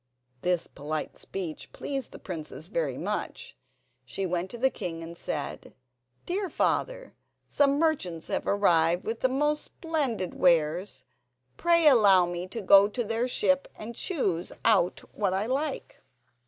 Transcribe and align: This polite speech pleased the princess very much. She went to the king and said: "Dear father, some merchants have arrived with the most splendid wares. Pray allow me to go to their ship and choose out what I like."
This 0.41 0.65
polite 0.65 1.19
speech 1.19 1.71
pleased 1.73 2.11
the 2.11 2.17
princess 2.17 2.69
very 2.69 2.97
much. 2.97 3.55
She 4.03 4.25
went 4.25 4.49
to 4.49 4.57
the 4.57 4.71
king 4.71 5.03
and 5.03 5.15
said: 5.15 5.75
"Dear 6.25 6.49
father, 6.49 7.13
some 7.47 7.77
merchants 7.77 8.27
have 8.29 8.47
arrived 8.47 9.03
with 9.03 9.19
the 9.19 9.29
most 9.29 9.63
splendid 9.63 10.33
wares. 10.33 11.03
Pray 11.55 11.85
allow 11.87 12.25
me 12.25 12.47
to 12.47 12.61
go 12.61 12.87
to 12.87 13.03
their 13.03 13.27
ship 13.27 13.67
and 13.75 13.93
choose 13.93 14.51
out 14.65 15.01
what 15.13 15.35
I 15.35 15.45
like." 15.45 16.01